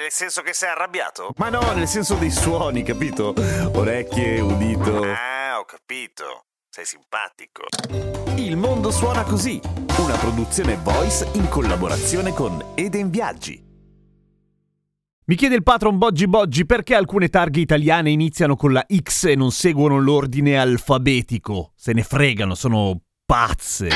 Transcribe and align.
Nel 0.00 0.10
senso 0.10 0.40
che 0.40 0.54
sei 0.54 0.70
arrabbiato? 0.70 1.34
Ma 1.36 1.50
no, 1.50 1.60
nel 1.74 1.86
senso 1.86 2.14
dei 2.14 2.30
suoni, 2.30 2.82
capito? 2.82 3.34
Orecchie, 3.74 4.40
udito. 4.40 5.02
Ah, 5.02 5.58
ho 5.58 5.66
capito. 5.66 6.46
Sei 6.70 6.86
simpatico. 6.86 7.64
Il 8.36 8.56
mondo 8.56 8.90
suona 8.90 9.24
così, 9.24 9.60
una 9.98 10.16
produzione 10.16 10.76
voice 10.76 11.28
in 11.34 11.50
collaborazione 11.50 12.32
con 12.32 12.72
Eden 12.76 13.10
Viaggi. 13.10 13.62
Mi 15.26 15.34
chiede 15.34 15.56
il 15.56 15.62
patron 15.62 15.98
Boggi 15.98 16.26
Boggi 16.26 16.64
perché 16.64 16.94
alcune 16.94 17.28
targhe 17.28 17.60
italiane 17.60 18.08
iniziano 18.08 18.56
con 18.56 18.72
la 18.72 18.86
X 18.90 19.24
e 19.24 19.34
non 19.34 19.50
seguono 19.50 19.98
l'ordine 19.98 20.58
alfabetico. 20.58 21.74
Se 21.76 21.92
ne 21.92 22.04
fregano, 22.04 22.54
sono 22.54 22.98
pazze. 23.26 23.90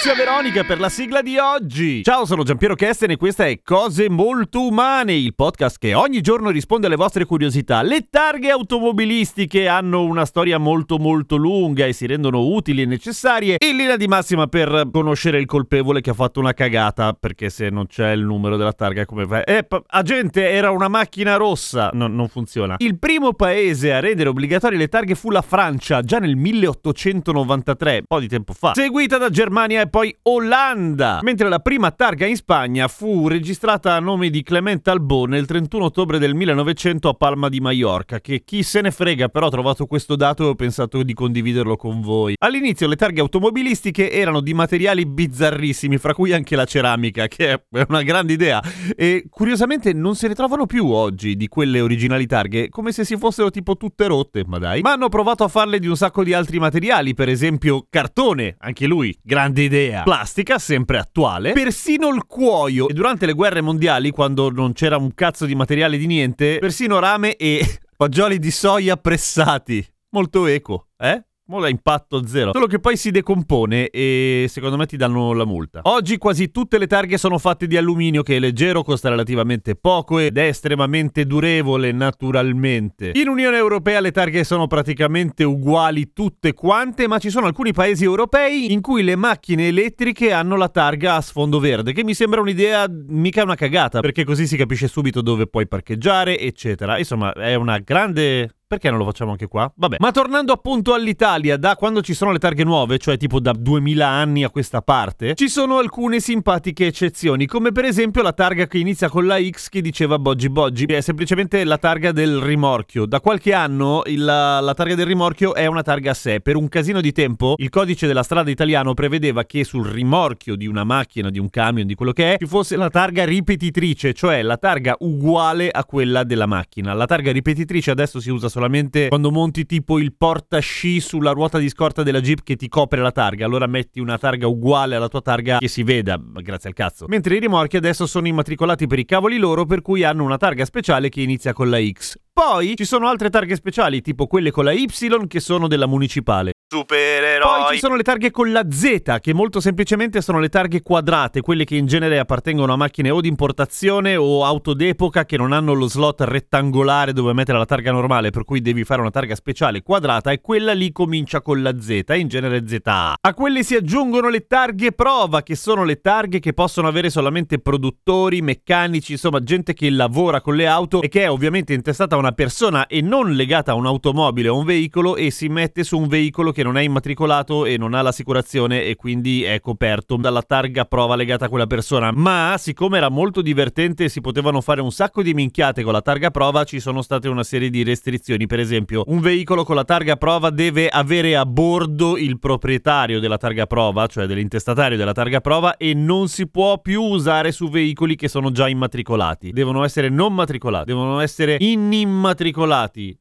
Grazie 0.00 0.22
a 0.22 0.26
Veronica 0.26 0.62
per 0.62 0.78
la 0.78 0.88
sigla 0.88 1.22
di 1.22 1.38
oggi. 1.38 2.04
Ciao, 2.04 2.24
sono 2.24 2.44
Giampiero 2.44 2.76
Kesten 2.76 3.10
e 3.10 3.16
questa 3.16 3.46
è 3.46 3.60
Cose 3.64 4.08
Molto 4.08 4.64
Umane, 4.64 5.12
il 5.12 5.34
podcast 5.34 5.76
che 5.76 5.92
ogni 5.94 6.20
giorno 6.20 6.50
risponde 6.50 6.86
alle 6.86 6.94
vostre 6.94 7.24
curiosità. 7.24 7.82
Le 7.82 8.06
targhe 8.08 8.48
automobilistiche 8.50 9.66
hanno 9.66 10.04
una 10.04 10.24
storia 10.24 10.58
molto 10.58 10.98
molto 10.98 11.34
lunga 11.34 11.84
e 11.84 11.92
si 11.92 12.06
rendono 12.06 12.46
utili 12.46 12.82
e 12.82 12.86
necessarie 12.86 13.56
in 13.58 13.76
linea 13.76 13.96
di 13.96 14.06
massima 14.06 14.46
per 14.46 14.88
conoscere 14.92 15.40
il 15.40 15.46
colpevole 15.46 16.00
che 16.00 16.10
ha 16.10 16.14
fatto 16.14 16.38
una 16.38 16.54
cagata, 16.54 17.12
perché 17.14 17.50
se 17.50 17.68
non 17.68 17.88
c'è 17.88 18.12
il 18.12 18.22
numero 18.22 18.56
della 18.56 18.74
targa 18.74 19.04
come 19.04 19.26
fai? 19.26 19.42
Eh, 19.46 19.64
p- 19.64 19.82
agente, 19.84 20.48
era 20.48 20.70
una 20.70 20.86
macchina 20.86 21.34
rossa. 21.34 21.90
No, 21.92 22.06
non 22.06 22.28
funziona. 22.28 22.76
Il 22.78 23.00
primo 23.00 23.32
paese 23.32 23.92
a 23.92 23.98
rendere 23.98 24.28
obbligatorie 24.28 24.78
le 24.78 24.86
targhe 24.86 25.16
fu 25.16 25.32
la 25.32 25.42
Francia, 25.42 26.02
già 26.02 26.20
nel 26.20 26.36
1893, 26.36 27.94
un 27.96 28.02
po' 28.06 28.20
di 28.20 28.28
tempo 28.28 28.52
fa, 28.52 28.74
seguita 28.74 29.18
da 29.18 29.28
Germania 29.28 29.80
e 29.80 29.86
poi 29.88 30.14
Olanda, 30.22 31.18
mentre 31.22 31.48
la 31.48 31.58
prima 31.58 31.90
targa 31.90 32.26
in 32.26 32.36
Spagna 32.36 32.88
fu 32.88 33.28
registrata 33.28 33.94
a 33.94 34.00
nome 34.00 34.30
di 34.30 34.42
Clemente 34.42 34.90
Albò 34.90 35.24
nel 35.24 35.46
31 35.46 35.84
ottobre 35.84 36.18
del 36.18 36.34
1900 36.34 37.08
a 37.08 37.14
Palma 37.14 37.48
di 37.48 37.60
Mallorca, 37.60 38.20
che 38.20 38.42
chi 38.44 38.62
se 38.62 38.80
ne 38.80 38.90
frega 38.90 39.28
però 39.28 39.46
ho 39.46 39.50
trovato 39.50 39.86
questo 39.86 40.16
dato 40.16 40.44
e 40.44 40.46
ho 40.48 40.54
pensato 40.54 41.02
di 41.02 41.12
condividerlo 41.12 41.76
con 41.76 42.00
voi. 42.00 42.34
All'inizio 42.38 42.86
le 42.86 42.96
targhe 42.96 43.20
automobilistiche 43.20 44.10
erano 44.10 44.40
di 44.40 44.54
materiali 44.54 45.04
bizzarrissimi, 45.04 45.98
fra 45.98 46.14
cui 46.14 46.32
anche 46.32 46.56
la 46.56 46.64
ceramica, 46.64 47.26
che 47.26 47.52
è 47.52 47.84
una 47.88 48.02
grande 48.02 48.32
idea, 48.32 48.62
e 48.96 49.26
curiosamente 49.28 49.92
non 49.92 50.14
se 50.14 50.28
ne 50.28 50.34
trovano 50.34 50.66
più 50.66 50.86
oggi 50.86 51.36
di 51.36 51.48
quelle 51.48 51.80
originali 51.80 52.26
targhe, 52.26 52.68
come 52.68 52.92
se 52.92 53.04
si 53.04 53.16
fossero 53.16 53.50
tipo 53.50 53.76
tutte 53.76 54.06
rotte, 54.06 54.44
ma 54.46 54.58
dai. 54.58 54.80
Ma 54.82 54.92
hanno 54.92 55.08
provato 55.08 55.44
a 55.44 55.48
farle 55.48 55.78
di 55.78 55.86
un 55.86 55.96
sacco 55.96 56.22
di 56.22 56.32
altri 56.32 56.58
materiali, 56.58 57.14
per 57.14 57.28
esempio 57.28 57.86
cartone, 57.90 58.56
anche 58.58 58.86
lui, 58.86 59.16
grande 59.22 59.46
grande 59.48 59.68
idea. 59.78 60.02
Plastica, 60.02 60.58
sempre 60.58 60.98
attuale. 60.98 61.52
Persino 61.52 62.08
il 62.08 62.24
cuoio. 62.26 62.88
E 62.88 62.92
durante 62.92 63.26
le 63.26 63.32
guerre 63.32 63.60
mondiali, 63.60 64.10
quando 64.10 64.50
non 64.50 64.72
c'era 64.72 64.96
un 64.96 65.14
cazzo 65.14 65.46
di 65.46 65.54
materiale 65.54 65.96
di 65.96 66.06
niente, 66.06 66.58
persino 66.58 66.98
rame 66.98 67.36
e 67.36 67.64
fagioli 67.96 68.38
di 68.38 68.50
soia 68.50 68.96
pressati. 68.96 69.86
Molto 70.10 70.46
eco, 70.46 70.88
eh? 70.96 71.27
Mola 71.50 71.70
impatto 71.70 72.26
zero. 72.26 72.52
Solo 72.52 72.66
che 72.66 72.78
poi 72.78 72.98
si 72.98 73.10
decompone 73.10 73.88
e 73.88 74.44
secondo 74.50 74.76
me 74.76 74.84
ti 74.84 74.98
danno 74.98 75.32
la 75.32 75.46
multa. 75.46 75.80
Oggi 75.84 76.18
quasi 76.18 76.50
tutte 76.50 76.76
le 76.76 76.86
targhe 76.86 77.16
sono 77.16 77.38
fatte 77.38 77.66
di 77.66 77.78
alluminio 77.78 78.22
che 78.22 78.36
è 78.36 78.38
leggero, 78.38 78.82
costa 78.82 79.08
relativamente 79.08 79.74
poco 79.74 80.18
ed 80.18 80.36
è 80.36 80.42
estremamente 80.42 81.24
durevole 81.24 81.90
naturalmente. 81.90 83.12
In 83.14 83.28
Unione 83.28 83.56
Europea 83.56 84.00
le 84.00 84.10
targhe 84.10 84.44
sono 84.44 84.66
praticamente 84.66 85.42
uguali 85.42 86.12
tutte 86.12 86.52
quante, 86.52 87.08
ma 87.08 87.16
ci 87.16 87.30
sono 87.30 87.46
alcuni 87.46 87.72
paesi 87.72 88.04
europei 88.04 88.70
in 88.70 88.82
cui 88.82 89.02
le 89.02 89.16
macchine 89.16 89.68
elettriche 89.68 90.32
hanno 90.32 90.54
la 90.54 90.68
targa 90.68 91.14
a 91.14 91.22
sfondo 91.22 91.58
verde, 91.60 91.94
che 91.94 92.04
mi 92.04 92.12
sembra 92.12 92.42
un'idea 92.42 92.84
mica 92.90 93.42
una 93.42 93.54
cagata, 93.54 94.00
perché 94.00 94.22
così 94.22 94.46
si 94.46 94.58
capisce 94.58 94.86
subito 94.86 95.22
dove 95.22 95.46
puoi 95.46 95.66
parcheggiare, 95.66 96.38
eccetera. 96.38 96.98
Insomma, 96.98 97.32
è 97.32 97.54
una 97.54 97.78
grande 97.78 98.50
perché 98.68 98.90
non 98.90 98.98
lo 98.98 99.06
facciamo 99.06 99.30
anche 99.30 99.48
qua? 99.48 99.72
Vabbè. 99.74 99.96
Ma 99.98 100.12
tornando 100.12 100.52
appunto 100.52 100.92
all'Italia, 100.92 101.56
da 101.56 101.74
quando 101.74 102.02
ci 102.02 102.12
sono 102.12 102.32
le 102.32 102.38
targhe 102.38 102.64
nuove, 102.64 102.98
cioè 102.98 103.16
tipo 103.16 103.40
da 103.40 103.52
2000 103.52 104.06
anni 104.06 104.44
a 104.44 104.50
questa 104.50 104.82
parte, 104.82 105.34
ci 105.36 105.48
sono 105.48 105.78
alcune 105.78 106.20
simpatiche 106.20 106.86
eccezioni, 106.86 107.46
come 107.46 107.72
per 107.72 107.86
esempio 107.86 108.20
la 108.20 108.34
targa 108.34 108.66
che 108.66 108.76
inizia 108.76 109.08
con 109.08 109.26
la 109.26 109.38
X 109.40 109.70
che 109.70 109.80
diceva 109.80 110.18
Boggi 110.18 110.50
Boggi, 110.50 110.84
è 110.84 111.00
semplicemente 111.00 111.64
la 111.64 111.78
targa 111.78 112.12
del 112.12 112.36
rimorchio. 112.40 113.06
Da 113.06 113.20
qualche 113.20 113.54
anno 113.54 114.02
il, 114.04 114.22
la, 114.22 114.60
la 114.60 114.74
targa 114.74 114.94
del 114.94 115.06
rimorchio 115.06 115.54
è 115.54 115.64
una 115.64 115.82
targa 115.82 116.10
a 116.10 116.14
sé. 116.14 116.40
Per 116.40 116.54
un 116.54 116.68
casino 116.68 117.00
di 117.00 117.12
tempo, 117.12 117.54
il 117.56 117.70
codice 117.70 118.06
della 118.06 118.22
strada 118.22 118.50
italiano 118.50 118.92
prevedeva 118.92 119.44
che 119.44 119.64
sul 119.64 119.86
rimorchio 119.86 120.56
di 120.56 120.66
una 120.66 120.84
macchina, 120.84 121.30
di 121.30 121.38
un 121.38 121.48
camion, 121.48 121.86
di 121.86 121.94
quello 121.94 122.12
che 122.12 122.34
è, 122.34 122.36
ci 122.38 122.46
fosse 122.46 122.76
la 122.76 122.90
targa 122.90 123.24
ripetitrice, 123.24 124.12
cioè 124.12 124.42
la 124.42 124.58
targa 124.58 124.94
uguale 124.98 125.70
a 125.70 125.86
quella 125.86 126.22
della 126.22 126.44
macchina. 126.44 126.92
La 126.92 127.06
targa 127.06 127.32
ripetitrice 127.32 127.90
adesso 127.90 128.20
si 128.20 128.28
usa 128.28 128.50
solo 128.50 128.57
solamente 128.58 129.06
quando 129.08 129.30
monti 129.30 129.64
tipo 129.66 130.00
il 130.00 130.14
portasci 130.16 130.98
sulla 130.98 131.30
ruota 131.30 131.58
di 131.58 131.68
scorta 131.68 132.02
della 132.02 132.20
Jeep 132.20 132.42
che 132.42 132.56
ti 132.56 132.68
copre 132.68 133.00
la 133.00 133.12
targa, 133.12 133.46
allora 133.46 133.66
metti 133.66 134.00
una 134.00 134.18
targa 134.18 134.48
uguale 134.48 134.96
alla 134.96 135.08
tua 135.08 135.22
targa 135.22 135.58
che 135.58 135.68
si 135.68 135.84
veda, 135.84 136.20
grazie 136.20 136.68
al 136.68 136.74
cazzo. 136.74 137.06
Mentre 137.08 137.36
i 137.36 137.40
rimorchi 137.40 137.76
adesso 137.76 138.06
sono 138.06 138.26
immatricolati 138.26 138.88
per 138.88 138.98
i 138.98 139.04
cavoli 139.04 139.38
loro, 139.38 139.64
per 139.64 139.80
cui 139.80 140.02
hanno 140.02 140.24
una 140.24 140.36
targa 140.36 140.64
speciale 140.64 141.08
che 141.08 141.20
inizia 141.20 141.52
con 141.52 141.70
la 141.70 141.78
X. 141.80 142.18
Poi 142.40 142.76
ci 142.76 142.84
sono 142.84 143.08
altre 143.08 143.30
targhe 143.30 143.56
speciali, 143.56 144.00
tipo 144.00 144.28
quelle 144.28 144.52
con 144.52 144.62
la 144.62 144.70
Y 144.70 144.86
che 145.26 145.40
sono 145.40 145.66
della 145.66 145.88
municipale. 145.88 146.52
Supereroi. 146.70 147.62
Poi 147.62 147.72
ci 147.72 147.78
sono 147.78 147.96
le 147.96 148.02
targhe 148.02 148.30
con 148.30 148.52
la 148.52 148.64
Z, 148.70 149.20
che 149.20 149.32
molto 149.32 149.58
semplicemente 149.58 150.20
sono 150.20 150.38
le 150.38 150.50
targhe 150.50 150.82
quadrate, 150.82 151.40
quelle 151.40 151.64
che 151.64 151.76
in 151.76 151.86
genere 151.86 152.18
appartengono 152.18 152.74
a 152.74 152.76
macchine 152.76 153.08
o 153.08 153.22
di 153.22 153.28
importazione 153.28 154.16
o 154.16 154.44
auto 154.44 154.74
d'epoca 154.74 155.24
che 155.24 155.38
non 155.38 155.52
hanno 155.52 155.72
lo 155.72 155.88
slot 155.88 156.20
rettangolare 156.20 157.14
dove 157.14 157.32
mettere 157.32 157.56
la 157.56 157.64
targa 157.64 157.90
normale, 157.90 158.28
per 158.28 158.44
cui 158.44 158.60
devi 158.60 158.84
fare 158.84 159.00
una 159.00 159.10
targa 159.10 159.34
speciale 159.34 159.82
quadrata 159.82 160.30
e 160.30 160.42
quella 160.42 160.74
lì 160.74 160.92
comincia 160.92 161.40
con 161.40 161.62
la 161.62 161.80
Z, 161.80 162.02
in 162.14 162.28
genere 162.28 162.62
ZA. 162.68 163.14
A 163.18 163.34
quelle 163.34 163.62
si 163.62 163.74
aggiungono 163.74 164.28
le 164.28 164.46
targhe 164.46 164.92
prova, 164.92 165.42
che 165.42 165.56
sono 165.56 165.84
le 165.84 166.02
targhe 166.02 166.38
che 166.38 166.52
possono 166.52 166.86
avere 166.86 167.08
solamente 167.08 167.58
produttori, 167.58 168.42
meccanici, 168.42 169.12
insomma 169.12 169.42
gente 169.42 169.72
che 169.72 169.88
lavora 169.88 170.42
con 170.42 170.54
le 170.54 170.66
auto 170.66 171.00
e 171.00 171.08
che 171.08 171.22
è 171.22 171.30
ovviamente 171.30 171.72
intestata 171.72 172.14
a 172.14 172.18
una 172.18 172.27
persona 172.32 172.86
e 172.86 173.00
non 173.00 173.32
legata 173.32 173.72
a 173.72 173.74
un'automobile 173.74 174.48
o 174.48 174.58
un 174.58 174.64
veicolo 174.64 175.16
e 175.16 175.30
si 175.30 175.48
mette 175.48 175.84
su 175.84 175.98
un 175.98 176.08
veicolo 176.08 176.52
che 176.52 176.62
non 176.62 176.76
è 176.76 176.82
immatricolato 176.82 177.64
e 177.64 177.76
non 177.76 177.94
ha 177.94 178.02
l'assicurazione 178.02 178.84
e 178.84 178.96
quindi 178.96 179.42
è 179.42 179.60
coperto 179.60 180.16
dalla 180.16 180.42
targa 180.42 180.84
prova 180.84 181.16
legata 181.16 181.46
a 181.46 181.48
quella 181.48 181.66
persona. 181.66 182.10
Ma 182.14 182.54
siccome 182.58 182.98
era 182.98 183.08
molto 183.08 183.42
divertente 183.42 184.04
e 184.04 184.08
si 184.08 184.20
potevano 184.20 184.60
fare 184.60 184.80
un 184.80 184.90
sacco 184.90 185.22
di 185.22 185.34
minchiate 185.34 185.82
con 185.82 185.92
la 185.92 186.02
targa 186.02 186.30
prova, 186.30 186.64
ci 186.64 186.80
sono 186.80 187.02
state 187.02 187.28
una 187.28 187.44
serie 187.44 187.70
di 187.70 187.82
restrizioni. 187.82 188.46
Per 188.46 188.60
esempio, 188.60 189.04
un 189.06 189.20
veicolo 189.20 189.64
con 189.64 189.76
la 189.76 189.84
targa 189.84 190.16
prova 190.16 190.50
deve 190.50 190.88
avere 190.88 191.36
a 191.36 191.44
bordo 191.46 192.16
il 192.16 192.38
proprietario 192.38 193.20
della 193.20 193.38
targa 193.38 193.66
prova, 193.66 194.06
cioè 194.06 194.26
dell'intestatario 194.26 194.96
della 194.96 195.12
targa 195.12 195.40
prova, 195.40 195.76
e 195.76 195.94
non 195.94 196.28
si 196.28 196.48
può 196.48 196.80
più 196.80 197.02
usare 197.02 197.52
su 197.52 197.68
veicoli 197.68 198.16
che 198.16 198.28
sono 198.28 198.50
già 198.50 198.68
immatricolati. 198.68 199.52
Devono 199.52 199.84
essere 199.84 200.08
non 200.08 200.34
matricolati, 200.34 200.86
devono 200.86 201.20
essere 201.20 201.56
inimmatricolati, 201.58 202.17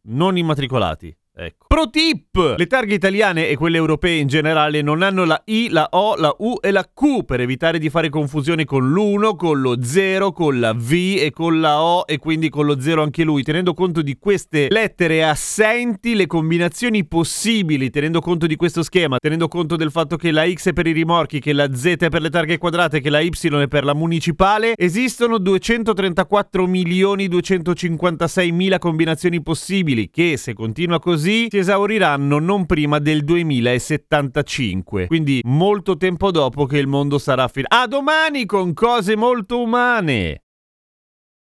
non 0.03 0.37
immatricolati. 0.37 1.15
Ecco. 1.39 1.65
Pro 1.67 1.91
tip! 1.91 2.55
Le 2.57 2.65
targhe 2.65 2.95
italiane 2.95 3.47
e 3.47 3.55
quelle 3.55 3.77
europee 3.77 4.17
in 4.17 4.27
generale 4.27 4.81
non 4.81 5.03
hanno 5.03 5.23
la 5.23 5.39
I, 5.45 5.67
la 5.69 5.87
O, 5.91 6.15
la 6.15 6.33
U 6.39 6.57
e 6.59 6.71
la 6.71 6.83
Q 6.83 7.25
per 7.25 7.41
evitare 7.41 7.77
di 7.77 7.91
fare 7.91 8.09
confusione 8.09 8.65
con 8.65 8.91
l'1, 8.91 9.35
con 9.35 9.61
lo 9.61 9.83
0, 9.83 10.31
con 10.31 10.59
la 10.59 10.73
V 10.73 10.91
e 10.91 11.29
con 11.31 11.59
la 11.59 11.83
O 11.83 12.05
e 12.07 12.17
quindi 12.17 12.49
con 12.49 12.65
lo 12.65 12.79
0 12.79 13.03
anche 13.03 13.23
lui. 13.23 13.43
Tenendo 13.43 13.75
conto 13.75 14.01
di 14.01 14.17
queste 14.17 14.65
lettere 14.71 15.23
assenti, 15.23 16.15
le 16.15 16.25
combinazioni 16.25 17.05
possibili, 17.05 17.91
tenendo 17.91 18.19
conto 18.19 18.47
di 18.47 18.55
questo 18.55 18.81
schema, 18.81 19.17
tenendo 19.19 19.47
conto 19.47 19.75
del 19.75 19.91
fatto 19.91 20.15
che 20.15 20.31
la 20.31 20.49
X 20.51 20.69
è 20.69 20.73
per 20.73 20.87
i 20.87 20.91
rimorchi, 20.91 21.39
che 21.39 21.53
la 21.53 21.71
Z 21.71 21.97
è 21.99 22.09
per 22.09 22.21
le 22.21 22.31
targhe 22.31 22.57
quadrate, 22.57 22.99
che 22.99 23.11
la 23.11 23.19
Y 23.19 23.29
è 23.29 23.67
per 23.67 23.83
la 23.83 23.93
municipale, 23.93 24.73
esistono 24.75 25.37
234 25.37 26.65
milioni 26.65 27.27
256 27.27 28.51
mila 28.51 28.79
combinazioni 28.79 29.43
possibili 29.43 30.09
che 30.09 30.35
se 30.37 30.55
continua 30.55 30.99
così 30.99 31.26
così 31.27 31.47
si 31.49 31.57
esauriranno 31.57 32.39
non 32.39 32.65
prima 32.65 32.99
del 32.99 33.25
2075, 33.25 35.07
quindi 35.07 35.41
molto 35.43 35.97
tempo 35.97 36.31
dopo 36.31 36.65
che 36.65 36.77
il 36.77 36.87
mondo 36.87 37.17
sarà 37.17 37.49
finito. 37.49 37.75
A 37.75 37.85
domani 37.85 38.45
con 38.45 38.73
cose 38.73 39.17
molto 39.17 39.61
umane! 39.61 40.43